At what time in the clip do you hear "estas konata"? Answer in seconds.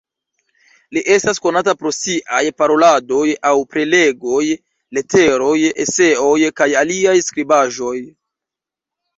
1.15-1.75